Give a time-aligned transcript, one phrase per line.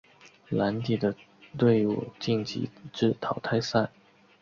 [0.49, 1.13] 蓝底的
[1.55, 3.91] 队伍晋级至淘汰赛。